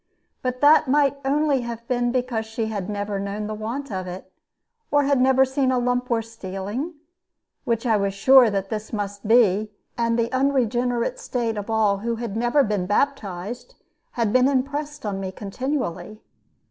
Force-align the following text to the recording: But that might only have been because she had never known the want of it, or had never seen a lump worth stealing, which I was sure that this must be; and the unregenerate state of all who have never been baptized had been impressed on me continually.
But 0.41 0.61
that 0.61 0.87
might 0.87 1.17
only 1.23 1.61
have 1.61 1.87
been 1.87 2.11
because 2.11 2.47
she 2.47 2.65
had 2.65 2.89
never 2.89 3.19
known 3.19 3.45
the 3.45 3.53
want 3.53 3.91
of 3.91 4.07
it, 4.07 4.33
or 4.89 5.03
had 5.03 5.21
never 5.21 5.45
seen 5.45 5.71
a 5.71 5.77
lump 5.77 6.09
worth 6.09 6.25
stealing, 6.25 6.95
which 7.65 7.85
I 7.85 7.97
was 7.97 8.11
sure 8.15 8.49
that 8.49 8.69
this 8.71 8.91
must 8.91 9.27
be; 9.27 9.69
and 9.99 10.17
the 10.17 10.31
unregenerate 10.33 11.19
state 11.19 11.55
of 11.55 11.69
all 11.69 11.99
who 11.99 12.15
have 12.15 12.35
never 12.35 12.63
been 12.63 12.87
baptized 12.87 13.75
had 14.13 14.33
been 14.33 14.47
impressed 14.47 15.05
on 15.05 15.19
me 15.19 15.31
continually. 15.31 16.19